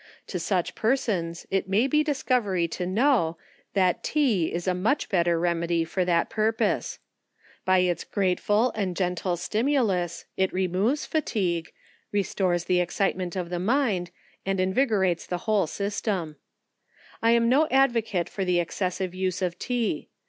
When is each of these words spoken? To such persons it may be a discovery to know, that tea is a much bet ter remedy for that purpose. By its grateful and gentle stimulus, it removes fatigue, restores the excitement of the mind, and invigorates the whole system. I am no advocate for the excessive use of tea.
To 0.25 0.39
such 0.39 0.73
persons 0.73 1.45
it 1.51 1.69
may 1.69 1.85
be 1.85 2.01
a 2.01 2.03
discovery 2.03 2.67
to 2.69 2.87
know, 2.87 3.37
that 3.75 4.03
tea 4.03 4.51
is 4.51 4.67
a 4.67 4.73
much 4.73 5.09
bet 5.09 5.27
ter 5.27 5.37
remedy 5.37 5.83
for 5.83 6.03
that 6.03 6.27
purpose. 6.27 6.97
By 7.65 7.81
its 7.81 8.03
grateful 8.03 8.71
and 8.71 8.95
gentle 8.97 9.37
stimulus, 9.37 10.25
it 10.37 10.51
removes 10.51 11.05
fatigue, 11.05 11.71
restores 12.11 12.63
the 12.63 12.79
excitement 12.81 13.35
of 13.35 13.51
the 13.51 13.59
mind, 13.59 14.09
and 14.43 14.59
invigorates 14.59 15.27
the 15.27 15.45
whole 15.45 15.67
system. 15.67 16.35
I 17.21 17.33
am 17.33 17.47
no 17.47 17.67
advocate 17.69 18.27
for 18.27 18.43
the 18.43 18.59
excessive 18.59 19.13
use 19.13 19.43
of 19.43 19.59
tea. 19.59 20.09